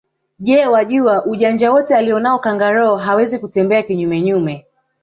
Je 0.39 0.67
wajua 0.67 1.25
ujanja 1.25 1.71
wote 1.71 1.95
alonao 1.95 2.39
kangaroo 2.39 2.95
hawezi 2.95 3.39
kutembea 3.39 3.83
kinyume 3.83 4.21
nyume 4.21 4.65